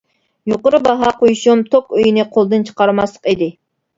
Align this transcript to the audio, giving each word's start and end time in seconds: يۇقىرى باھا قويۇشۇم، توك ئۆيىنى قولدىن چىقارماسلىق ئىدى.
يۇقىرى 0.51 0.79
باھا 0.85 1.09
قويۇشۇم، 1.19 1.61
توك 1.75 1.93
ئۆيىنى 1.99 2.25
قولدىن 2.37 2.65
چىقارماسلىق 2.71 3.31
ئىدى. 3.35 3.51